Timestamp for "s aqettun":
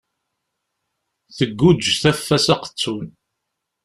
2.45-3.07